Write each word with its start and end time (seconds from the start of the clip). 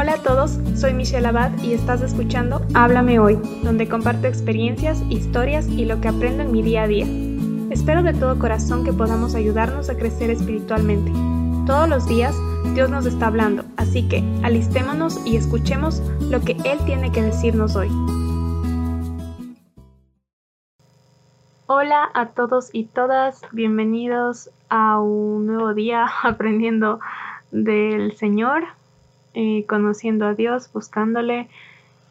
Hola 0.00 0.12
a 0.12 0.22
todos, 0.22 0.60
soy 0.76 0.94
Michelle 0.94 1.26
Abad 1.26 1.60
y 1.60 1.72
estás 1.72 2.02
escuchando 2.02 2.64
Háblame 2.72 3.18
Hoy, 3.18 3.34
donde 3.64 3.88
comparto 3.88 4.28
experiencias, 4.28 5.02
historias 5.10 5.66
y 5.66 5.86
lo 5.86 6.00
que 6.00 6.06
aprendo 6.06 6.44
en 6.44 6.52
mi 6.52 6.62
día 6.62 6.84
a 6.84 6.86
día. 6.86 7.04
Espero 7.70 8.04
de 8.04 8.14
todo 8.14 8.38
corazón 8.38 8.84
que 8.84 8.92
podamos 8.92 9.34
ayudarnos 9.34 9.90
a 9.90 9.96
crecer 9.96 10.30
espiritualmente. 10.30 11.10
Todos 11.66 11.88
los 11.88 12.06
días 12.06 12.32
Dios 12.74 12.88
nos 12.90 13.06
está 13.06 13.26
hablando, 13.26 13.64
así 13.76 14.08
que 14.08 14.22
alistémonos 14.44 15.18
y 15.26 15.36
escuchemos 15.36 16.00
lo 16.30 16.42
que 16.42 16.52
Él 16.64 16.78
tiene 16.86 17.10
que 17.10 17.22
decirnos 17.22 17.74
hoy. 17.74 17.88
Hola 21.66 22.08
a 22.14 22.26
todos 22.26 22.70
y 22.72 22.84
todas, 22.84 23.42
bienvenidos 23.50 24.48
a 24.68 25.00
un 25.00 25.46
nuevo 25.46 25.74
día 25.74 26.06
aprendiendo 26.22 27.00
del 27.50 28.16
Señor, 28.16 28.62
eh, 29.34 29.64
conociendo 29.66 30.26
a 30.26 30.34
Dios, 30.34 30.70
buscándole. 30.72 31.48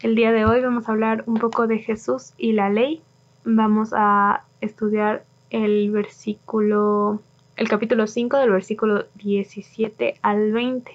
El 0.01 0.15
día 0.15 0.31
de 0.31 0.45
hoy 0.45 0.61
vamos 0.61 0.87
a 0.87 0.91
hablar 0.91 1.23
un 1.25 1.35
poco 1.35 1.67
de 1.67 1.79
Jesús 1.79 2.33
y 2.37 2.53
la 2.53 2.69
ley. 2.69 3.01
Vamos 3.45 3.93
a 3.93 4.43
estudiar 4.61 5.23
el 5.49 5.91
versículo, 5.91 7.21
el 7.55 7.69
capítulo 7.69 8.07
5 8.07 8.37
del 8.37 8.51
versículo 8.51 9.05
17 9.15 10.19
al 10.21 10.51
20. 10.51 10.91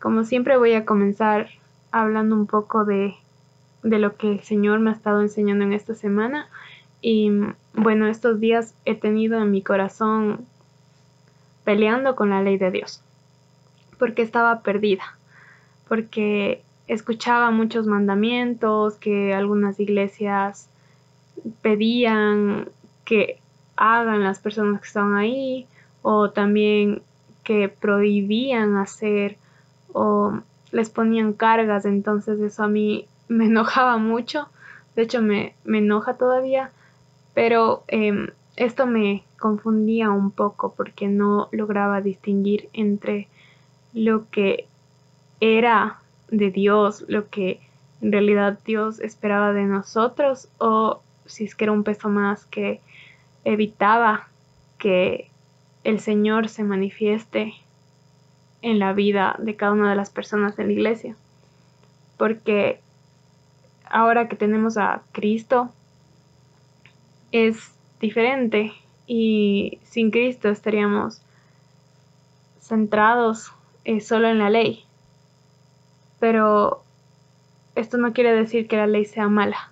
Como 0.00 0.24
siempre 0.24 0.56
voy 0.56 0.72
a 0.72 0.84
comenzar 0.84 1.48
hablando 1.92 2.34
un 2.34 2.46
poco 2.46 2.84
de, 2.84 3.14
de 3.82 3.98
lo 3.98 4.16
que 4.16 4.32
el 4.32 4.40
Señor 4.40 4.80
me 4.80 4.90
ha 4.90 4.94
estado 4.94 5.20
enseñando 5.20 5.64
en 5.64 5.72
esta 5.72 5.94
semana 5.94 6.48
y 7.02 7.30
bueno, 7.74 8.06
estos 8.06 8.40
días 8.40 8.74
he 8.84 8.94
tenido 8.94 9.42
en 9.42 9.50
mi 9.50 9.62
corazón 9.62 10.46
peleando 11.64 12.16
con 12.16 12.30
la 12.30 12.42
ley 12.42 12.58
de 12.58 12.70
Dios, 12.70 13.02
porque 14.02 14.22
estaba 14.22 14.62
perdida, 14.62 15.16
porque 15.86 16.60
escuchaba 16.88 17.52
muchos 17.52 17.86
mandamientos 17.86 18.96
que 18.96 19.32
algunas 19.32 19.78
iglesias 19.78 20.66
pedían 21.60 22.68
que 23.04 23.38
hagan 23.76 24.24
las 24.24 24.40
personas 24.40 24.80
que 24.80 24.88
estaban 24.88 25.14
ahí, 25.14 25.68
o 26.02 26.30
también 26.30 27.02
que 27.44 27.68
prohibían 27.68 28.76
hacer 28.76 29.36
o 29.92 30.40
les 30.72 30.90
ponían 30.90 31.32
cargas, 31.32 31.84
entonces 31.84 32.40
eso 32.40 32.64
a 32.64 32.68
mí 32.68 33.06
me 33.28 33.44
enojaba 33.44 33.98
mucho, 33.98 34.48
de 34.96 35.02
hecho 35.02 35.22
me, 35.22 35.54
me 35.62 35.78
enoja 35.78 36.14
todavía 36.14 36.72
pero 37.34 37.84
em, 37.86 38.30
esto 38.56 38.88
me 38.88 39.22
confundía 39.38 40.10
un 40.10 40.32
poco 40.32 40.74
porque 40.76 41.06
no 41.06 41.48
lograba 41.52 42.00
distinguir 42.00 42.68
entre 42.72 43.28
lo 43.92 44.28
que 44.30 44.66
era 45.40 45.98
de 46.28 46.50
Dios, 46.50 47.04
lo 47.08 47.28
que 47.28 47.60
en 48.00 48.12
realidad 48.12 48.58
Dios 48.64 49.00
esperaba 49.00 49.52
de 49.52 49.64
nosotros 49.64 50.48
o 50.58 51.02
si 51.26 51.44
es 51.44 51.54
que 51.54 51.64
era 51.64 51.72
un 51.72 51.84
peso 51.84 52.08
más 52.08 52.44
que 52.46 52.80
evitaba 53.44 54.28
que 54.78 55.30
el 55.84 56.00
Señor 56.00 56.48
se 56.48 56.64
manifieste 56.64 57.54
en 58.62 58.78
la 58.78 58.92
vida 58.92 59.36
de 59.38 59.56
cada 59.56 59.72
una 59.72 59.90
de 59.90 59.96
las 59.96 60.10
personas 60.10 60.58
en 60.58 60.68
la 60.68 60.72
iglesia. 60.72 61.16
Porque 62.16 62.80
ahora 63.84 64.28
que 64.28 64.36
tenemos 64.36 64.76
a 64.76 65.02
Cristo, 65.12 65.70
es 67.32 67.72
diferente 68.00 68.72
y 69.06 69.78
sin 69.84 70.10
Cristo 70.10 70.48
estaríamos 70.48 71.22
centrados 72.60 73.52
solo 74.00 74.28
en 74.28 74.38
la 74.38 74.50
ley. 74.50 74.84
Pero 76.20 76.82
esto 77.74 77.98
no 77.98 78.12
quiere 78.12 78.32
decir 78.32 78.68
que 78.68 78.76
la 78.76 78.86
ley 78.86 79.04
sea 79.04 79.28
mala. 79.28 79.70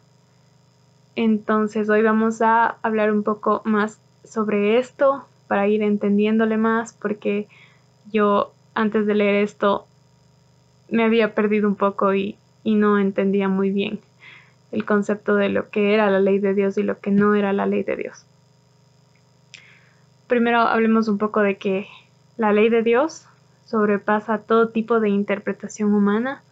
Entonces 1.17 1.89
hoy 1.89 2.03
vamos 2.03 2.41
a 2.43 2.77
hablar 2.83 3.13
un 3.13 3.23
poco 3.23 3.63
más 3.65 3.99
sobre 4.25 4.79
esto 4.79 5.25
para 5.49 5.67
ir 5.69 5.83
entendiéndole 5.83 6.57
más 6.57 6.93
porque 6.93 7.49
yo 8.13 8.53
antes 8.75 9.07
de 9.07 9.15
leer 9.15 9.37
esto 9.37 9.87
me 10.89 11.05
había 11.05 11.35
perdido 11.35 11.69
un 11.69 11.75
poco 11.75 12.15
y, 12.15 12.37
y 12.63 12.75
no 12.75 12.99
entendía 12.99 13.49
muy 13.49 13.71
bien 13.71 14.01
el 14.73 14.85
concepto 14.85 15.35
de 15.35 15.49
lo 15.49 15.69
que 15.71 15.95
era 15.95 16.11
la 16.11 16.21
ley 16.21 16.39
de 16.39 16.55
Dios 16.55 16.79
y 16.79 16.83
lo 16.83 17.01
que 17.01 17.11
no 17.11 17.35
era 17.35 17.53
la 17.53 17.67
ley 17.67 17.83
de 17.83 17.97
Dios. 17.97 18.25
Primero 20.29 20.61
hablemos 20.61 21.09
un 21.09 21.19
poco 21.19 21.41
de 21.41 21.57
que 21.57 21.89
la 22.37 22.53
ley 22.53 22.69
de 22.69 22.83
Dios 22.83 23.27
sobrepasa 23.71 24.39
todo 24.39 24.69
tipo 24.69 24.99
de 24.99 25.11
interpretación 25.11 25.95
humana 25.95 26.43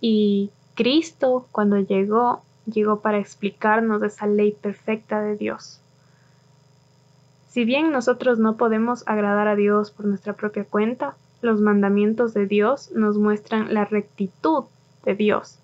y 0.00 0.50
Cristo 0.74 1.46
cuando 1.52 1.78
llegó 1.78 2.42
llegó 2.66 3.00
para 3.00 3.18
explicarnos 3.18 4.02
esa 4.02 4.26
ley 4.26 4.52
perfecta 4.52 5.20
de 5.20 5.36
Dios. 5.36 5.80
Si 7.48 7.64
bien 7.64 7.90
nosotros 7.90 8.38
no 8.38 8.56
podemos 8.56 9.02
agradar 9.06 9.48
a 9.48 9.56
Dios 9.56 9.90
por 9.90 10.06
nuestra 10.06 10.34
propia 10.34 10.64
cuenta, 10.64 11.16
los 11.42 11.60
mandamientos 11.60 12.34
de 12.34 12.46
Dios 12.46 12.92
nos 12.92 13.16
muestran 13.16 13.72
la 13.74 13.86
rectitud 13.86 14.64
de 15.04 15.14
Dios 15.14 15.58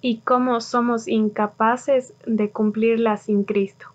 y 0.00 0.18
cómo 0.18 0.60
somos 0.60 1.06
incapaces 1.06 2.12
de 2.26 2.50
cumplirla 2.50 3.16
sin 3.16 3.44
Cristo. 3.44 3.86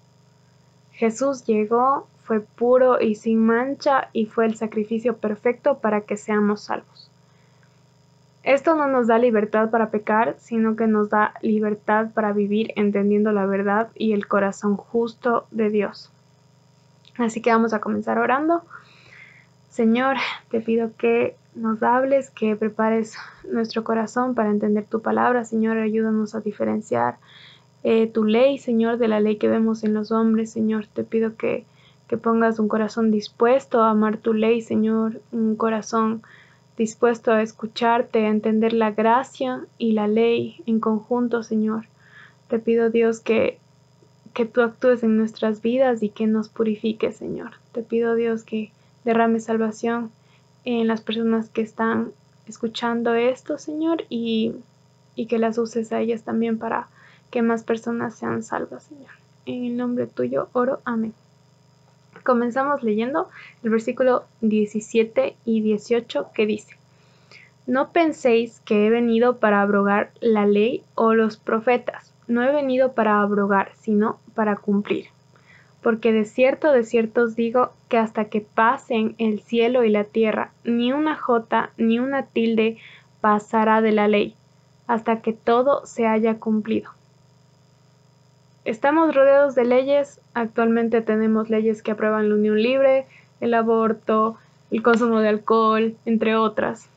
Jesús 0.93 1.45
llegó, 1.45 2.07
fue 2.27 2.41
puro 2.41 2.99
y 2.99 3.15
sin 3.15 3.45
mancha 3.45 4.09
y 4.11 4.25
fue 4.25 4.45
el 4.45 4.55
sacrificio 4.55 5.15
perfecto 5.15 5.79
para 5.79 6.01
que 6.01 6.17
seamos 6.17 6.61
salvos. 6.61 7.09
Esto 8.43 8.75
no 8.75 8.87
nos 8.87 9.07
da 9.07 9.17
libertad 9.17 9.69
para 9.69 9.91
pecar, 9.91 10.35
sino 10.37 10.75
que 10.75 10.87
nos 10.87 11.09
da 11.09 11.33
libertad 11.41 12.11
para 12.13 12.33
vivir 12.33 12.73
entendiendo 12.75 13.31
la 13.31 13.45
verdad 13.45 13.89
y 13.95 14.11
el 14.11 14.27
corazón 14.27 14.75
justo 14.75 15.47
de 15.51 15.69
Dios. 15.69 16.11
Así 17.17 17.41
que 17.41 17.51
vamos 17.51 17.73
a 17.73 17.79
comenzar 17.79 18.19
orando. 18.19 18.61
Señor, 19.69 20.17
te 20.49 20.59
pido 20.59 20.91
que 20.97 21.35
nos 21.55 21.81
hables, 21.81 22.29
que 22.29 22.55
prepares 22.57 23.15
nuestro 23.49 23.83
corazón 23.85 24.35
para 24.35 24.49
entender 24.49 24.85
tu 24.85 25.01
palabra. 25.01 25.45
Señor, 25.45 25.77
ayúdanos 25.77 26.35
a 26.35 26.41
diferenciar 26.41 27.15
eh, 27.83 28.07
tu 28.07 28.25
ley, 28.25 28.57
Señor, 28.57 28.97
de 28.97 29.07
la 29.07 29.19
ley 29.19 29.37
que 29.37 29.47
vemos 29.47 29.83
en 29.83 29.93
los 29.93 30.11
hombres. 30.11 30.51
Señor, 30.51 30.87
te 30.87 31.03
pido 31.03 31.35
que, 31.37 31.65
que 32.07 32.17
pongas 32.17 32.59
un 32.59 32.67
corazón 32.67 33.11
dispuesto 33.11 33.83
a 33.83 33.91
amar 33.91 34.17
tu 34.17 34.33
ley, 34.33 34.61
Señor, 34.61 35.21
un 35.31 35.55
corazón 35.55 36.21
dispuesto 36.77 37.31
a 37.31 37.41
escucharte, 37.41 38.25
a 38.25 38.29
entender 38.29 38.73
la 38.73 38.91
gracia 38.91 39.65
y 39.77 39.91
la 39.93 40.07
ley 40.07 40.61
en 40.65 40.79
conjunto, 40.79 41.43
Señor. 41.43 41.85
Te 42.47 42.59
pido, 42.59 42.89
Dios, 42.89 43.19
que, 43.19 43.57
que 44.33 44.45
tú 44.45 44.61
actúes 44.61 45.03
en 45.03 45.17
nuestras 45.17 45.61
vidas 45.61 46.01
y 46.03 46.09
que 46.09 46.27
nos 46.27 46.49
purifiques, 46.49 47.17
Señor. 47.17 47.53
Te 47.73 47.81
pido, 47.81 48.15
Dios, 48.15 48.43
que 48.43 48.71
derrame 49.03 49.39
salvación 49.39 50.11
en 50.63 50.87
las 50.87 51.01
personas 51.01 51.49
que 51.49 51.61
están 51.61 52.11
escuchando 52.47 53.15
esto, 53.15 53.57
Señor, 53.57 54.05
y, 54.09 54.53
y 55.15 55.25
que 55.25 55.39
las 55.39 55.57
uses 55.57 55.91
a 55.91 55.99
ellas 55.99 56.23
también 56.23 56.57
para 56.57 56.87
que 57.31 57.41
más 57.41 57.63
personas 57.63 58.15
sean 58.15 58.43
salvas, 58.43 58.83
Señor. 58.83 59.11
En 59.45 59.65
el 59.65 59.77
nombre 59.77 60.07
tuyo 60.07 60.49
oro, 60.53 60.79
amén. 60.85 61.13
Comenzamos 62.27 62.83
leyendo 62.83 63.29
el 63.63 63.69
versículo 63.69 64.25
17 64.41 65.37
y 65.45 65.61
18 65.61 66.27
que 66.33 66.45
dice, 66.45 66.75
No 67.65 67.91
penséis 67.93 68.59
que 68.65 68.85
he 68.85 68.89
venido 68.89 69.37
para 69.37 69.61
abrogar 69.61 70.11
la 70.19 70.45
ley 70.45 70.83
o 70.93 71.13
los 71.13 71.37
profetas, 71.37 72.13
no 72.27 72.43
he 72.43 72.51
venido 72.51 72.91
para 72.91 73.21
abrogar, 73.21 73.71
sino 73.79 74.19
para 74.35 74.57
cumplir 74.57 75.07
porque 75.87 76.11
de 76.11 76.25
cierto, 76.25 76.73
de 76.73 76.83
cierto 76.83 77.23
os 77.23 77.37
digo 77.37 77.71
que 77.87 77.97
hasta 77.97 78.25
que 78.25 78.41
pasen 78.41 79.15
el 79.19 79.39
cielo 79.39 79.85
y 79.85 79.89
la 79.89 80.03
tierra, 80.03 80.51
ni 80.65 80.91
una 80.91 81.15
jota 81.15 81.69
ni 81.77 81.97
una 81.97 82.25
tilde 82.25 82.77
pasará 83.21 83.79
de 83.79 83.93
la 83.93 84.09
ley, 84.09 84.35
hasta 84.87 85.21
que 85.21 85.31
todo 85.31 85.85
se 85.85 86.05
haya 86.05 86.39
cumplido. 86.41 86.96
Estamos 88.67 89.15
rodeados 89.15 89.55
de 89.55 89.63
leyes, 89.63 90.19
actualmente 90.33 91.01
tenemos 91.01 91.49
leyes 91.49 91.81
que 91.81 91.91
aprueban 91.91 92.27
la 92.27 92.35
unión 92.35 92.61
libre, 92.61 93.05
el 93.39 93.53
aborto, 93.53 94.35
el 94.71 94.83
consumo 94.83 95.21
de 95.21 95.29
alcohol, 95.29 95.95
entre 96.03 96.35
otras. 96.35 96.89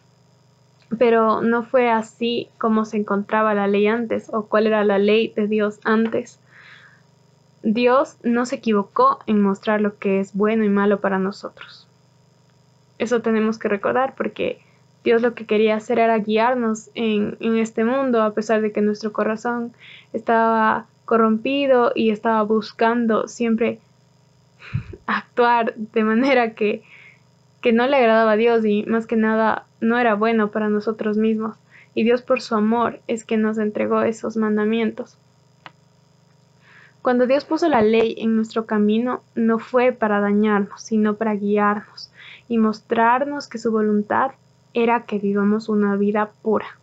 Pero 0.98 1.42
no 1.42 1.62
fue 1.62 1.88
así 1.88 2.48
como 2.58 2.84
se 2.84 2.96
encontraba 2.96 3.54
la 3.54 3.68
ley 3.68 3.86
antes 3.86 4.28
o 4.32 4.46
cuál 4.46 4.66
era 4.66 4.82
la 4.82 4.98
ley 4.98 5.32
de 5.36 5.46
Dios 5.46 5.78
antes. 5.84 6.40
Dios 7.62 8.16
no 8.24 8.46
se 8.46 8.56
equivocó 8.56 9.20
en 9.28 9.40
mostrar 9.40 9.80
lo 9.80 9.96
que 9.96 10.18
es 10.18 10.34
bueno 10.34 10.64
y 10.64 10.68
malo 10.68 11.00
para 11.00 11.20
nosotros. 11.20 11.86
Eso 12.98 13.22
tenemos 13.22 13.60
que 13.60 13.68
recordar 13.68 14.16
porque 14.16 14.58
Dios 15.04 15.22
lo 15.22 15.34
que 15.34 15.46
quería 15.46 15.76
hacer 15.76 16.00
era 16.00 16.18
guiarnos 16.18 16.90
en, 16.96 17.36
este 17.38 17.84
mundo 17.84 18.24
a 18.24 18.34
pesar 18.34 18.60
de 18.60 18.72
que 18.72 18.80
nuestro 18.80 19.12
corazón 19.12 19.72
estaba 20.12 20.86
corrompido 21.10 21.90
y 21.96 22.10
estaba 22.10 22.40
buscando 22.42 23.26
siempre 23.26 23.80
actuar 25.06 25.74
de 25.74 26.04
manera 26.04 26.54
que, 26.54 26.84
que 27.60 27.72
no 27.72 27.88
le 27.88 27.96
agradaba 27.96 28.30
a 28.30 28.36
Dios 28.36 28.64
y 28.64 28.84
más 28.84 29.08
que 29.08 29.16
nada 29.16 29.64
no 29.80 29.98
era 29.98 30.14
bueno 30.14 30.52
para 30.52 30.68
nosotros 30.68 31.16
mismos. 31.16 31.56
Y 31.96 32.04
Dios 32.04 32.22
por 32.22 32.40
su 32.40 32.54
amor 32.54 33.00
es 33.08 33.24
que 33.24 33.36
nos 33.36 33.58
entregó 33.58 34.02
esos 34.02 34.36
mandamientos. 34.36 35.18
Cuando 37.02 37.26
Dios 37.26 37.44
puso 37.44 37.68
la 37.68 37.82
ley 37.82 38.14
en 38.18 38.36
nuestro 38.36 38.66
camino, 38.66 39.24
no 39.34 39.58
fue 39.58 39.90
para 39.90 40.20
dañarnos, 40.20 40.80
sino 40.80 41.16
para 41.16 41.34
guiarnos 41.34 42.12
y 42.46 42.58
mostrarnos 42.58 43.48
que 43.48 43.58
su 43.58 43.72
voluntad 43.72 44.30
era 44.74 45.06
que 45.06 45.18
vivamos 45.18 45.68
una 45.68 45.96
vida 45.96 46.30
pura. 46.42 46.79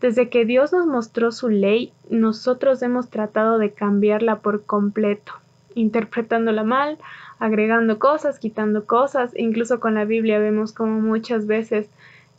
Desde 0.00 0.28
que 0.28 0.44
Dios 0.44 0.72
nos 0.72 0.86
mostró 0.86 1.32
su 1.32 1.48
ley, 1.48 1.92
nosotros 2.08 2.82
hemos 2.82 3.10
tratado 3.10 3.58
de 3.58 3.72
cambiarla 3.72 4.36
por 4.36 4.64
completo, 4.64 5.32
interpretándola 5.74 6.62
mal, 6.62 6.98
agregando 7.40 7.98
cosas, 7.98 8.38
quitando 8.38 8.84
cosas, 8.84 9.32
incluso 9.36 9.80
con 9.80 9.94
la 9.94 10.04
Biblia 10.04 10.38
vemos 10.38 10.72
como 10.72 11.00
muchas 11.00 11.46
veces 11.46 11.88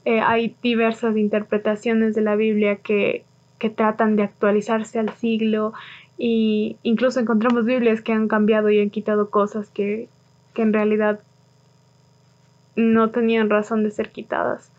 eh, 0.06 0.22
hay 0.22 0.56
diversas 0.62 1.18
interpretaciones 1.18 2.16
de 2.16 2.22
la 2.22 2.36
Biblia 2.36 2.78
que, 2.78 3.26
que 3.58 3.70
tratan 3.70 4.16
de 4.16 4.24
actualizarse 4.24 4.98
al 4.98 5.14
siglo 5.16 5.74
y 6.18 6.78
incluso 6.84 7.20
encontramos 7.20 7.66
Biblias 7.66 8.02
que 8.02 8.14
han 8.14 8.28
cambiado 8.28 8.70
y 8.70 8.82
han 8.82 8.90
quitado 8.90 9.30
cosas 9.30 9.70
que, 9.70 10.08
que 10.54 10.62
en 10.62 10.74
realidad 10.74 11.20
no 12.76 13.10
tenían 13.10 13.50
razón 13.50 13.84
de 13.84 13.92
ser 13.92 14.10
quitadas. 14.12 14.72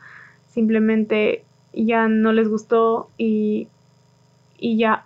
Simplemente 0.49 1.45
ya 1.73 2.09
no 2.09 2.33
les 2.33 2.49
gustó 2.49 3.11
y, 3.19 3.69
y 4.59 4.77
ya. 4.77 5.03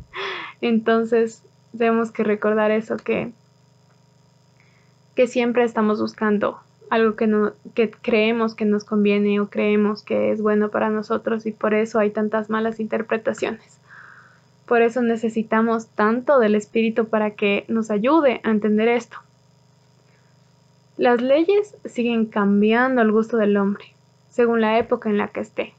Entonces 0.60 1.42
tenemos 1.76 2.10
que 2.10 2.24
recordar 2.24 2.70
eso 2.70 2.96
que 2.96 3.32
que 5.14 5.26
siempre 5.26 5.64
estamos 5.64 6.00
buscando 6.00 6.58
algo 6.90 7.16
que, 7.16 7.26
no, 7.26 7.52
que 7.74 7.90
creemos 7.90 8.54
que 8.54 8.64
nos 8.64 8.84
conviene 8.84 9.40
o 9.40 9.48
creemos 9.48 10.02
que 10.02 10.30
es 10.30 10.42
bueno 10.42 10.70
para 10.70 10.90
nosotros 10.90 11.46
y 11.46 11.52
por 11.52 11.74
eso 11.74 11.98
hay 11.98 12.10
tantas 12.10 12.50
malas 12.50 12.78
interpretaciones. 12.78 13.78
Por 14.66 14.82
eso 14.82 15.02
necesitamos 15.02 15.88
tanto 15.88 16.38
del 16.38 16.54
Espíritu 16.54 17.06
para 17.06 17.32
que 17.32 17.64
nos 17.68 17.90
ayude 17.90 18.40
a 18.44 18.50
entender 18.50 18.88
esto. 18.88 19.18
Las 20.96 21.20
leyes 21.20 21.74
siguen 21.84 22.26
cambiando 22.26 23.00
al 23.00 23.10
gusto 23.10 23.36
del 23.36 23.56
hombre, 23.56 23.84
según 24.30 24.60
la 24.60 24.78
época 24.78 25.10
en 25.10 25.18
la 25.18 25.28
que 25.28 25.40
esté. 25.40 25.74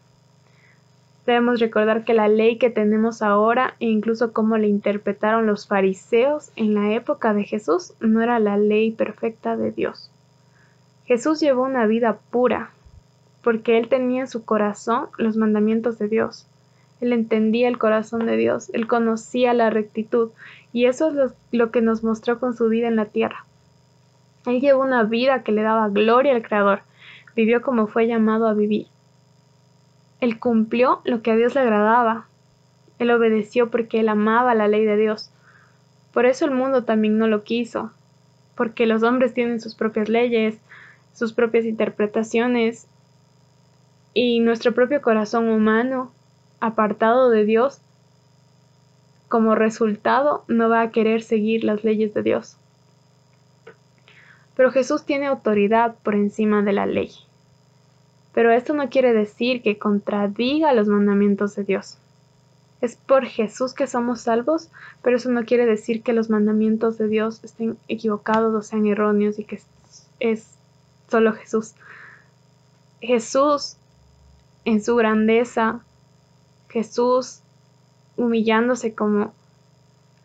Debemos 1.26 1.60
recordar 1.60 2.04
que 2.04 2.14
la 2.14 2.28
ley 2.28 2.58
que 2.58 2.70
tenemos 2.70 3.24
ahora 3.24 3.76
e 3.80 3.88
incluso 3.88 4.32
cómo 4.32 4.58
la 4.58 4.68
interpretaron 4.68 5.48
los 5.48 5.68
fariseos 5.68 6.52
en 6.56 6.76
la 6.76 6.94
época 6.94 7.34
de 7.34 7.44
Jesús 7.44 7.94
no 8.00 8.22
era 8.22 8.40
la 8.40 8.58
ley 8.58 8.92
perfecta 8.92 9.58
de 9.58 9.72
Dios. 9.72 10.12
Jesús 11.06 11.40
llevó 11.40 11.64
una 11.64 11.88
vida 11.88 12.20
pura, 12.30 12.72
porque 13.44 13.78
él 13.78 13.90
tenía 13.90 14.22
en 14.22 14.28
su 14.28 14.46
corazón 14.46 15.08
los 15.18 15.36
mandamientos 15.36 15.98
de 15.98 16.08
Dios. 16.08 16.48
Él 17.02 17.12
entendía 17.12 17.68
el 17.68 17.78
corazón 17.78 18.26
de 18.26 18.38
Dios, 18.38 18.70
él 18.74 18.88
conocía 18.88 19.54
la 19.54 19.70
rectitud, 19.70 20.30
y 20.74 20.86
eso 20.86 21.10
es 21.10 21.32
lo, 21.52 21.72
que 21.72 21.82
nos 21.82 22.04
mostró 22.04 22.40
con 22.40 22.56
su 22.56 22.70
vida 22.70 22.88
en 22.88 22.96
la 22.96 23.06
tierra. 23.06 23.46
Él 24.46 24.62
llevó 24.62 24.84
una 24.84 25.04
vida 25.04 25.44
que 25.44 25.52
le 25.52 25.64
daba 25.64 25.90
gloria 25.90 26.36
al 26.36 26.42
Creador, 26.42 26.82
vivió 27.36 27.62
como 27.62 27.88
fue 27.88 28.08
llamado 28.08 28.48
a 28.48 28.54
vivir. 28.54 28.88
Él 30.26 30.40
cumplió 30.40 31.02
lo 31.06 31.22
que 31.22 31.30
a 31.30 31.36
Dios 31.36 31.54
le 31.54 31.62
agradaba. 31.62 32.26
Él 32.98 33.12
obedeció 33.12 33.70
porque 33.70 34.00
él 34.00 34.10
amaba 34.10 34.56
la 34.56 34.68
ley 34.68 34.84
de 34.84 34.98
Dios. 34.98 35.30
Por 36.14 36.26
eso 36.26 36.46
el 36.46 36.52
mundo 36.52 36.84
también 36.84 37.20
no 37.20 37.28
lo 37.28 37.44
quiso, 37.44 37.92
porque 38.56 38.88
los 38.88 39.04
hombres 39.04 39.36
tienen 39.36 39.62
sus 39.62 39.76
propias 39.76 40.10
leyes, 40.10 40.58
sus 41.14 41.32
propias 41.32 41.66
interpretaciones, 41.66 42.88
y 44.16 44.40
nuestro 44.40 44.74
propio 44.74 45.00
corazón 45.00 45.48
humano, 45.48 46.12
apartado 46.60 47.30
de 47.30 47.46
Dios, 47.46 47.80
como 49.28 49.54
resultado 49.54 50.44
no 50.48 50.70
va 50.70 50.82
a 50.82 50.90
querer 50.90 51.22
seguir 51.22 51.64
las 51.64 51.84
leyes 51.84 52.16
de 52.16 52.24
Dios. 52.24 52.58
Pero 54.56 54.72
Jesús 54.72 55.06
tiene 55.06 55.28
autoridad 55.28 55.94
por 56.02 56.16
encima 56.16 56.64
de 56.64 56.74
la 56.74 56.88
ley. 56.88 57.12
Pero 58.36 58.52
esto 58.52 58.74
no 58.74 58.90
quiere 58.90 59.14
decir 59.14 59.62
que 59.62 59.78
contradiga 59.78 60.74
los 60.74 60.90
mandamientos 60.90 61.56
de 61.56 61.64
Dios. 61.64 61.98
Es 62.82 62.98
por 62.98 63.26
Jesús 63.26 63.74
que 63.74 63.88
somos 63.88 64.20
salvos, 64.20 64.70
pero 65.02 65.16
eso 65.16 65.32
no 65.32 65.46
quiere 65.46 65.66
decir 65.66 66.04
que 66.04 66.12
los 66.12 66.30
mandamientos 66.30 66.98
de 66.98 67.08
Dios 67.08 67.42
estén 67.46 67.78
equivocados 67.88 68.54
o 68.54 68.62
sean 68.62 68.88
erróneos 68.88 69.40
y 69.40 69.46
que 69.46 69.62
es 70.20 70.50
solo 71.10 71.32
Jesús. 71.32 71.76
Jesús 73.00 73.78
en 74.66 74.84
su 74.84 74.98
grandeza, 74.98 75.80
Jesús 76.68 77.40
humillándose 78.18 78.94
como 78.94 79.34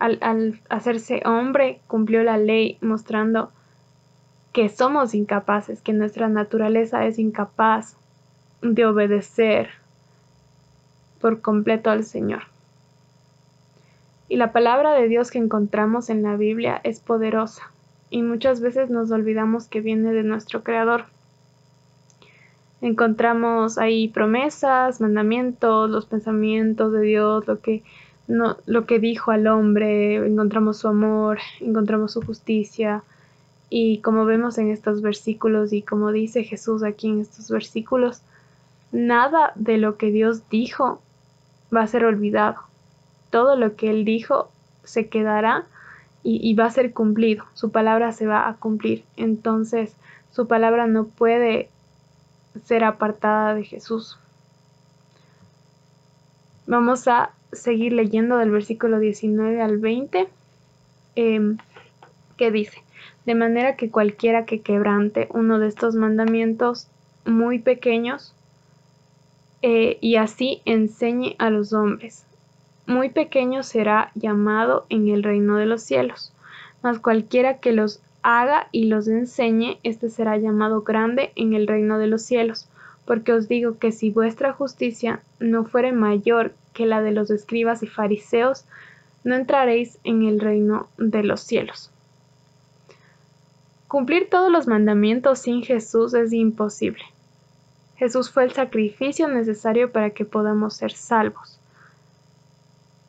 al, 0.00 0.60
hacerse 0.68 1.22
hombre, 1.24 1.80
cumplió 1.86 2.24
la 2.24 2.38
ley 2.38 2.76
mostrando 2.80 3.52
que 4.52 4.68
somos 4.68 5.14
incapaces, 5.14 5.80
que 5.80 5.92
nuestra 5.92 6.28
naturaleza 6.28 7.06
es 7.06 7.20
incapaz 7.20 7.94
de 8.62 8.84
obedecer 8.84 9.70
por 11.20 11.40
completo 11.40 11.90
al 11.90 12.04
Señor. 12.04 12.42
Y 14.28 14.36
la 14.36 14.52
palabra 14.52 14.94
de 14.94 15.08
Dios 15.08 15.30
que 15.30 15.38
encontramos 15.38 16.08
en 16.08 16.22
la 16.22 16.36
Biblia 16.36 16.80
es 16.84 17.00
poderosa 17.00 17.70
y 18.10 18.22
muchas 18.22 18.60
veces 18.60 18.90
nos 18.90 19.10
olvidamos 19.10 19.66
que 19.66 19.80
viene 19.80 20.12
de 20.12 20.22
nuestro 20.22 20.62
Creador. 20.62 21.04
Encontramos 22.80 23.78
ahí 23.78 24.08
promesas, 24.08 25.00
mandamientos, 25.00 25.90
los 25.90 26.06
pensamientos 26.06 26.92
de 26.92 27.02
Dios, 27.02 27.46
lo 27.46 27.60
que, 27.60 27.82
no, 28.26 28.56
lo 28.66 28.86
que 28.86 28.98
dijo 28.98 29.32
al 29.32 29.46
hombre, 29.46 30.16
encontramos 30.26 30.78
su 30.78 30.88
amor, 30.88 31.38
encontramos 31.60 32.12
su 32.12 32.22
justicia. 32.22 33.02
Y 33.68 33.98
como 33.98 34.24
vemos 34.24 34.58
en 34.58 34.70
estos 34.70 35.02
versículos 35.02 35.72
y 35.72 35.82
como 35.82 36.10
dice 36.10 36.42
Jesús 36.42 36.82
aquí 36.82 37.08
en 37.08 37.20
estos 37.20 37.50
versículos, 37.50 38.22
Nada 38.92 39.52
de 39.54 39.78
lo 39.78 39.96
que 39.96 40.10
Dios 40.10 40.48
dijo 40.48 41.00
va 41.74 41.82
a 41.82 41.86
ser 41.86 42.04
olvidado. 42.04 42.56
Todo 43.30 43.56
lo 43.56 43.76
que 43.76 43.90
Él 43.90 44.04
dijo 44.04 44.50
se 44.84 45.08
quedará 45.08 45.66
y, 46.22 46.52
va 46.54 46.66
a 46.66 46.70
ser 46.70 46.92
cumplido. 46.92 47.44
Su 47.54 47.70
palabra 47.70 48.12
se 48.12 48.26
va 48.26 48.48
a 48.48 48.54
cumplir. 48.54 49.04
Entonces, 49.16 49.94
su 50.30 50.46
palabra 50.46 50.86
no 50.86 51.06
puede 51.06 51.70
ser 52.64 52.84
apartada 52.84 53.54
de 53.54 53.64
Jesús. 53.64 54.18
Vamos 56.66 57.08
a 57.08 57.30
seguir 57.52 57.92
leyendo 57.92 58.36
del 58.36 58.50
versículo 58.50 58.98
19 58.98 59.62
al 59.62 59.78
20, 59.78 60.28
em, 61.16 61.56
que 62.36 62.50
dice, 62.50 62.82
de 63.26 63.34
manera 63.34 63.76
que 63.76 63.90
cualquiera 63.90 64.44
que 64.44 64.60
quebrante 64.60 65.26
uno 65.30 65.58
de 65.58 65.68
estos 65.68 65.94
mandamientos 65.94 66.86
muy 67.24 67.58
pequeños, 67.58 68.34
eh, 69.62 69.98
y 70.00 70.16
así 70.16 70.62
enseñe 70.64 71.36
a 71.38 71.50
los 71.50 71.72
hombres. 71.72 72.24
Muy 72.86 73.10
pequeño 73.10 73.62
será 73.62 74.10
llamado 74.14 74.86
en 74.88 75.08
el 75.08 75.22
reino 75.22 75.56
de 75.56 75.66
los 75.66 75.82
cielos, 75.82 76.32
mas 76.82 76.98
cualquiera 76.98 77.58
que 77.58 77.72
los 77.72 78.00
haga 78.22 78.68
y 78.72 78.86
los 78.86 79.08
enseñe, 79.08 79.78
éste 79.82 80.10
será 80.10 80.36
llamado 80.36 80.82
grande 80.82 81.32
en 81.36 81.54
el 81.54 81.66
reino 81.66 81.98
de 81.98 82.06
los 82.06 82.22
cielos. 82.22 82.66
Porque 83.04 83.32
os 83.32 83.48
digo 83.48 83.78
que 83.78 83.92
si 83.92 84.10
vuestra 84.10 84.52
justicia 84.52 85.20
no 85.38 85.64
fuere 85.64 85.92
mayor 85.92 86.52
que 86.72 86.86
la 86.86 87.02
de 87.02 87.12
los 87.12 87.30
escribas 87.30 87.82
y 87.82 87.86
fariseos, 87.86 88.64
no 89.24 89.34
entraréis 89.34 89.98
en 90.04 90.24
el 90.24 90.40
reino 90.40 90.88
de 90.96 91.22
los 91.22 91.40
cielos. 91.40 91.90
Cumplir 93.88 94.28
todos 94.30 94.52
los 94.52 94.66
mandamientos 94.66 95.40
sin 95.40 95.62
Jesús 95.62 96.14
es 96.14 96.32
imposible. 96.32 97.02
Jesús 98.00 98.30
fue 98.30 98.44
el 98.44 98.52
sacrificio 98.52 99.28
necesario 99.28 99.92
para 99.92 100.08
que 100.08 100.24
podamos 100.24 100.72
ser 100.72 100.92
salvos. 100.92 101.58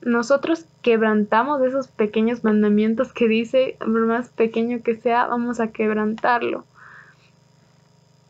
Nosotros 0.01 0.65
quebrantamos 0.81 1.61
esos 1.61 1.87
pequeños 1.87 2.43
mandamientos 2.43 3.13
que 3.13 3.29
dice, 3.29 3.77
por 3.79 4.05
más 4.05 4.27
pequeño 4.27 4.83
que 4.83 4.97
sea, 4.97 5.27
vamos 5.27 5.61
a 5.61 5.71
quebrantarlo. 5.71 6.65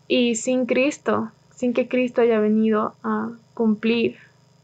Y 0.07 0.35
sin 0.35 0.67
Cristo, 0.67 1.31
sin 1.55 1.73
que 1.73 1.87
Cristo 1.87 2.21
haya 2.21 2.39
venido 2.39 2.93
a 3.01 3.31
cumplir 3.55 4.17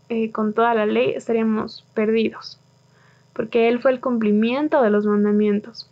eh, 0.09 0.31
con 0.31 0.53
toda 0.53 0.75
la 0.75 0.85
ley, 0.85 1.13
estaríamos 1.15 1.83
perdidos, 1.95 2.59
porque 3.33 3.69
Él 3.69 3.81
fue 3.81 3.89
el 3.89 4.01
cumplimiento 4.01 4.83
de 4.83 4.91
los 4.91 5.07
mandamientos 5.07 5.89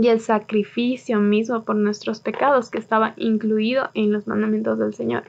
y 0.00 0.08
el 0.08 0.20
sacrificio 0.20 1.18
mismo 1.20 1.64
por 1.64 1.76
nuestros 1.76 2.20
pecados 2.20 2.70
que 2.70 2.78
estaba 2.78 3.14
incluido 3.16 3.90
en 3.94 4.12
los 4.12 4.26
mandamientos 4.26 4.78
del 4.78 4.94
Señor. 4.94 5.24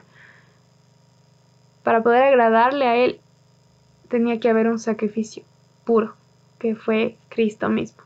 Para 1.82 2.02
poder 2.02 2.22
agradarle 2.22 2.86
a 2.86 2.96
Él 2.96 3.20
tenía 4.08 4.40
que 4.40 4.50
haber 4.50 4.68
un 4.68 4.78
sacrificio 4.78 5.42
puro, 5.84 6.14
que 6.58 6.74
fue 6.74 7.16
Cristo 7.28 7.68
mismo. 7.68 8.02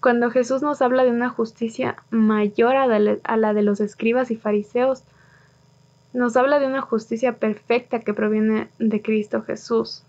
Cuando 0.00 0.30
Jesús 0.30 0.62
nos 0.62 0.80
habla 0.80 1.04
de 1.04 1.10
una 1.10 1.28
justicia 1.28 1.96
mayor 2.10 2.76
a 2.76 3.36
la 3.36 3.54
de 3.54 3.62
los 3.62 3.80
escribas 3.80 4.30
y 4.30 4.36
fariseos, 4.36 5.02
nos 6.12 6.36
habla 6.36 6.58
de 6.58 6.66
una 6.66 6.80
justicia 6.80 7.36
perfecta 7.36 8.00
que 8.00 8.14
proviene 8.14 8.68
de 8.78 9.02
Cristo 9.02 9.42
Jesús. 9.42 10.02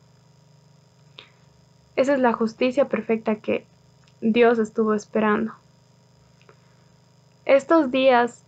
Esa 1.96 2.14
es 2.14 2.20
la 2.20 2.32
justicia 2.32 2.88
perfecta 2.88 3.36
que 3.36 3.66
Dios 4.22 4.60
estuvo 4.60 4.94
esperando. 4.94 5.54
Estos 7.46 7.90
días 7.90 8.44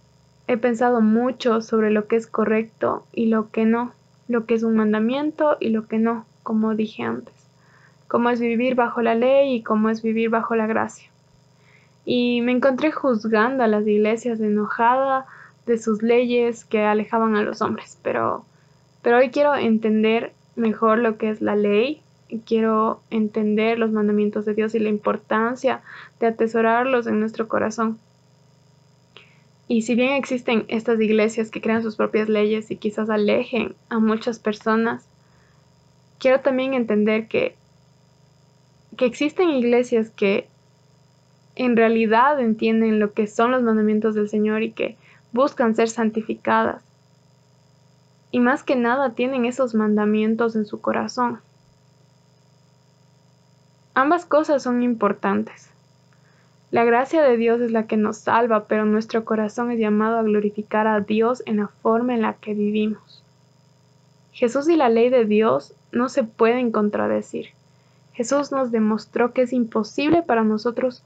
he 0.47 0.57
pensado 0.57 0.99
mucho 0.99 1.61
sobre 1.61 1.91
lo 1.91 2.07
que 2.07 2.17
es 2.17 2.27
correcto 2.27 3.05
y 3.13 3.27
lo 3.27 3.51
que 3.51 3.63
no, 3.63 3.93
lo 4.27 4.45
que 4.45 4.55
es 4.55 4.63
un 4.63 4.75
mandamiento 4.75 5.55
y 5.61 5.69
lo 5.69 5.87
que 5.87 5.97
no, 5.97 6.25
como 6.43 6.75
dije 6.75 7.03
antes, 7.03 7.33
cómo 8.09 8.29
es 8.29 8.41
vivir 8.41 8.75
bajo 8.75 9.01
la 9.01 9.15
ley 9.15 9.55
y 9.55 9.63
cómo 9.63 9.89
es 9.89 10.01
vivir 10.01 10.29
bajo 10.29 10.55
la 10.55 10.67
gracia. 10.67 11.09
Y 12.03 12.41
me 12.41 12.51
encontré 12.51 12.91
juzgando 12.91 13.63
a 13.63 13.67
las 13.67 13.87
iglesias 13.87 14.41
enojada 14.41 15.25
de 15.65 15.77
sus 15.77 16.03
leyes 16.03 16.65
que 16.65 16.83
alejaban 16.83 17.37
a 17.37 17.43
los 17.43 17.61
hombres, 17.61 17.97
pero, 18.03 18.43
pero 19.01 19.19
hoy 19.19 19.29
quiero 19.29 19.55
entender 19.55 20.33
mejor 20.57 20.97
lo 20.97 21.17
que 21.17 21.29
es 21.29 21.41
la 21.41 21.55
ley, 21.55 22.00
quiero 22.39 23.01
entender 23.09 23.77
los 23.77 23.91
mandamientos 23.91 24.45
de 24.45 24.53
Dios 24.53 24.73
y 24.75 24.79
la 24.79 24.89
importancia 24.89 25.81
de 26.19 26.27
atesorarlos 26.27 27.07
en 27.07 27.19
nuestro 27.19 27.47
corazón. 27.47 27.99
Y 29.67 29.83
si 29.83 29.95
bien 29.95 30.13
existen 30.13 30.65
estas 30.67 30.99
iglesias 30.99 31.49
que 31.49 31.61
crean 31.61 31.83
sus 31.83 31.95
propias 31.95 32.27
leyes 32.27 32.71
y 32.71 32.75
quizás 32.75 33.09
alejen 33.09 33.75
a 33.89 33.99
muchas 33.99 34.39
personas, 34.39 35.05
quiero 36.19 36.41
también 36.41 36.73
entender 36.73 37.27
que, 37.27 37.55
que 38.97 39.05
existen 39.05 39.49
iglesias 39.49 40.09
que 40.09 40.47
en 41.55 41.77
realidad 41.77 42.39
entienden 42.39 42.99
lo 42.99 43.13
que 43.13 43.27
son 43.27 43.51
los 43.51 43.63
mandamientos 43.63 44.15
del 44.15 44.29
Señor 44.29 44.63
y 44.63 44.71
que 44.71 44.97
buscan 45.31 45.75
ser 45.75 45.89
santificadas. 45.89 46.83
Y 48.31 48.39
más 48.39 48.63
que 48.63 48.75
nada 48.75 49.11
tienen 49.13 49.45
esos 49.45 49.73
mandamientos 49.73 50.55
en 50.55 50.65
su 50.65 50.79
corazón. 50.81 51.39
Ambas 53.93 54.25
cosas 54.25 54.63
son 54.63 54.83
importantes. 54.83 55.69
La 56.71 56.85
gracia 56.85 57.21
de 57.21 57.35
Dios 57.35 57.59
es 57.59 57.71
la 57.71 57.87
que 57.87 57.97
nos 57.97 58.17
salva, 58.17 58.65
pero 58.65 58.85
nuestro 58.85 59.25
corazón 59.25 59.71
es 59.71 59.79
llamado 59.79 60.17
a 60.17 60.23
glorificar 60.23 60.87
a 60.87 61.01
Dios 61.01 61.43
en 61.45 61.57
la 61.57 61.67
forma 61.67 62.13
en 62.13 62.21
la 62.21 62.33
que 62.33 62.53
vivimos. 62.53 63.23
Jesús 64.31 64.69
y 64.69 64.77
la 64.77 64.89
ley 64.89 65.09
de 65.09 65.25
Dios 65.25 65.73
no 65.91 66.07
se 66.07 66.23
pueden 66.23 66.71
contradecir. 66.71 67.49
Jesús 68.13 68.51
nos 68.51 68.71
demostró 68.71 69.33
que 69.33 69.41
es 69.41 69.53
imposible 69.53 70.21
para 70.21 70.43
nosotros 70.43 71.03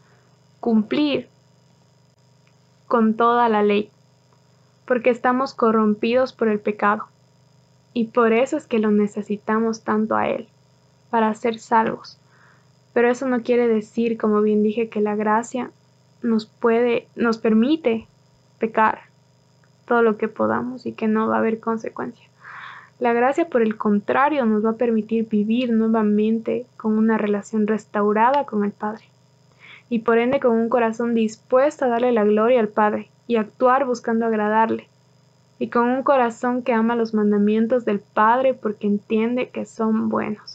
cumplir 0.60 1.27
con 2.88 3.15
toda 3.15 3.50
la 3.50 3.63
ley 3.63 3.89
porque 4.86 5.10
estamos 5.10 5.54
corrompidos 5.54 6.34
por 6.34 6.48
el 6.48 6.60
pecado. 6.60 7.06
Y 7.94 8.06
por 8.06 8.34
eso 8.34 8.58
es 8.58 8.68
que 8.68 8.80
lo 8.80 8.92
necesitamos 8.92 9.82
tanto 9.82 10.15
a 10.15 10.27
Él, 10.30 10.48
para 11.10 11.34
ser 11.34 11.60
salvos. 11.60 12.18
Pero 12.96 13.10
eso 13.10 13.28
no 13.28 13.42
quiere 13.44 13.68
decir, 13.68 14.18
como 14.18 14.42
bien 14.42 14.64
dije, 14.64 14.88
que 14.88 15.02
la 15.02 15.18
gracia 15.18 15.70
nos 16.22 16.46
puede, 16.46 17.10
nos 17.18 17.38
permite 17.38 18.08
pecar 18.58 19.02
todo 19.86 20.02
lo 20.02 20.16
que 20.16 20.30
podamos 20.30 20.86
y 20.86 20.94
que 20.94 21.10
no 21.10 21.28
va 21.28 21.36
a 21.36 21.40
haber 21.40 21.60
consecuencia. 21.60 22.25
La 23.00 23.12
gracia, 23.12 23.50
por 23.50 23.62
el 23.62 23.75
contrario, 23.75 24.46
nos 24.46 24.64
va 24.64 24.70
a 24.70 24.78
permitir 24.78 25.28
vivir 25.28 25.74
nuevamente 25.74 26.66
con 26.78 26.98
una 26.98 27.18
relación 27.18 27.68
restaurada 27.68 28.46
con 28.46 28.64
el 28.64 28.72
Padre 28.72 29.04
y 29.90 30.00
por 30.00 30.18
ende 30.18 30.40
con 30.40 30.54
un 30.54 30.70
corazón 30.70 31.14
dispuesto 31.16 31.84
a 31.84 31.90
darle 31.90 32.14
la 32.14 32.24
gloria 32.24 32.62
al 32.62 32.70
Padre 32.70 33.10
y 33.28 33.36
actuar 33.36 33.86
buscando 33.86 34.25
agradarle, 34.25 34.88
y 35.60 35.68
con 35.68 35.90
un 35.90 36.04
corazón 36.04 36.64
que 36.64 36.72
ama 36.72 36.96
los 36.96 37.14
mandamientos 37.14 37.84
del 37.84 38.00
Padre 38.00 38.54
porque 38.54 38.88
entiende 38.88 39.50
que 39.50 39.66
son 39.66 40.08
buenos. 40.08 40.55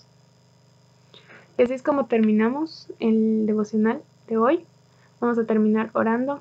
Y 1.60 1.62
así 1.62 1.74
es 1.74 1.82
como 1.82 2.06
terminamos 2.06 2.90
el 3.00 3.44
devocional 3.44 4.00
de 4.28 4.38
hoy. 4.38 4.64
Vamos 5.20 5.36
a 5.36 5.44
terminar 5.44 5.90
orando 5.92 6.40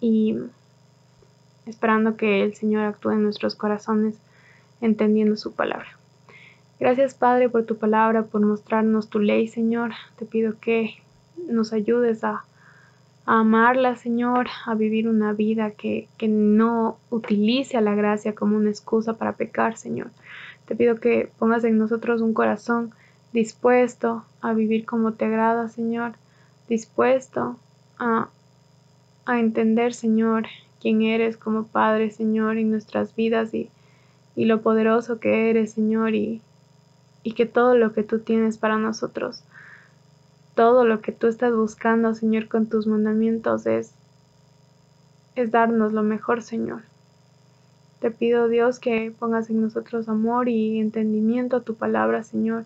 y 0.00 0.38
esperando 1.66 2.16
que 2.16 2.44
el 2.44 2.54
Señor 2.54 2.84
actúe 2.84 3.10
en 3.10 3.24
nuestros 3.24 3.56
corazones 3.56 4.14
entendiendo 4.80 5.36
su 5.36 5.54
palabra. 5.54 5.88
Gracias 6.78 7.14
Padre 7.14 7.48
por 7.48 7.64
tu 7.64 7.78
palabra, 7.78 8.22
por 8.22 8.42
mostrarnos 8.42 9.08
tu 9.08 9.18
ley, 9.18 9.48
Señor. 9.48 9.90
Te 10.16 10.24
pido 10.24 10.54
que 10.60 10.94
nos 11.48 11.72
ayudes 11.72 12.22
a 12.22 12.44
amarla, 13.24 13.96
Señor, 13.96 14.46
a 14.66 14.76
vivir 14.76 15.08
una 15.08 15.32
vida 15.32 15.72
que, 15.72 16.06
que 16.16 16.28
no 16.28 16.96
utilice 17.10 17.76
a 17.76 17.80
la 17.80 17.96
gracia 17.96 18.36
como 18.36 18.56
una 18.56 18.70
excusa 18.70 19.14
para 19.14 19.32
pecar, 19.32 19.76
Señor. 19.76 20.12
Te 20.66 20.76
pido 20.76 21.00
que 21.00 21.28
pongas 21.40 21.64
en 21.64 21.76
nosotros 21.76 22.20
un 22.20 22.34
corazón 22.34 22.92
dispuesto 23.36 24.24
a 24.40 24.54
vivir 24.54 24.86
como 24.86 25.12
te 25.12 25.26
agrada, 25.26 25.68
Señor, 25.68 26.12
dispuesto 26.70 27.58
a, 27.98 28.30
a 29.26 29.40
entender, 29.40 29.92
Señor, 29.92 30.46
quién 30.80 31.02
eres 31.02 31.36
como 31.36 31.66
Padre, 31.66 32.10
Señor, 32.10 32.56
en 32.56 32.70
nuestras 32.70 33.14
vidas 33.14 33.52
y, 33.52 33.68
y 34.36 34.46
lo 34.46 34.62
poderoso 34.62 35.20
que 35.20 35.50
eres, 35.50 35.72
Señor, 35.72 36.14
y, 36.14 36.40
y 37.24 37.32
que 37.32 37.44
todo 37.44 37.76
lo 37.76 37.92
que 37.92 38.02
tú 38.02 38.20
tienes 38.20 38.56
para 38.56 38.78
nosotros. 38.78 39.44
Todo 40.54 40.86
lo 40.86 41.02
que 41.02 41.12
tú 41.12 41.26
estás 41.26 41.54
buscando, 41.54 42.14
Señor, 42.14 42.48
con 42.48 42.70
tus 42.70 42.86
mandamientos 42.86 43.66
es, 43.66 43.92
es 45.34 45.50
darnos 45.50 45.92
lo 45.92 46.02
mejor, 46.02 46.40
Señor. 46.40 46.84
Te 48.00 48.10
pido, 48.10 48.48
Dios, 48.48 48.78
que 48.78 49.12
pongas 49.18 49.50
en 49.50 49.60
nosotros 49.60 50.08
amor 50.08 50.48
y 50.48 50.80
entendimiento 50.80 51.56
a 51.56 51.60
tu 51.60 51.74
palabra, 51.74 52.22
Señor, 52.22 52.64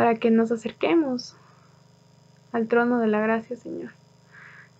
para 0.00 0.14
que 0.14 0.30
nos 0.30 0.50
acerquemos 0.50 1.36
al 2.52 2.68
trono 2.68 3.00
de 3.00 3.06
la 3.06 3.20
gracia, 3.20 3.54
Señor. 3.54 3.90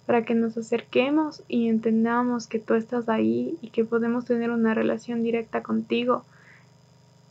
Para 0.06 0.24
que 0.24 0.34
nos 0.34 0.56
acerquemos 0.56 1.42
y 1.46 1.68
entendamos 1.68 2.46
que 2.46 2.58
tú 2.58 2.72
estás 2.72 3.10
ahí 3.10 3.58
y 3.60 3.68
que 3.68 3.84
podemos 3.84 4.24
tener 4.24 4.50
una 4.50 4.72
relación 4.72 5.22
directa 5.22 5.62
contigo. 5.62 6.24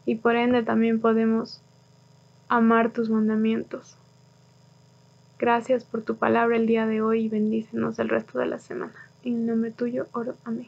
Y 0.05 0.17
por 0.17 0.36
ende 0.36 0.62
también 0.62 1.01
podemos 1.01 1.62
amar 2.48 2.93
tus 2.93 3.10
mandamientos. 3.10 3.98
Gracias 5.39 5.84
por 5.84 6.03
tu 6.03 6.15
palabra 6.15 6.58
el 6.58 6.67
día 6.67 6.86
de 6.86 7.01
hoy 7.01 7.22
y 7.22 7.29
bendícenos 7.29 7.98
el 7.98 8.10
resto 8.10 8.38
de 8.38 8.46
la 8.46 8.60
semana. 8.60 8.93
En 9.24 9.34
el 9.34 9.46
nombre 9.48 9.72
tuyo 9.72 10.05
oro. 10.12 10.36
Amén. 10.43 10.67